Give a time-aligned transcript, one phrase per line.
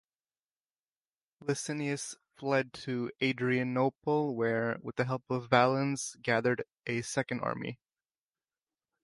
[1.41, 7.77] Licinius fled to Adrianople where, with the help of Valens, gathered a second army.